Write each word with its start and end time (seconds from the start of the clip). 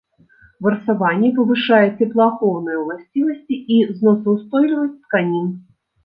Варсаванне 0.67 1.29
павышае 1.39 1.89
цеплаахоўныя 1.99 2.77
уласцівасці 2.83 3.55
і 3.75 3.77
зносаўстойлівасць 3.99 4.97
тканін. 5.03 5.47